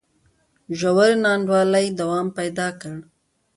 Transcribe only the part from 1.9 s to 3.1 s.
دوام پیدا کړ.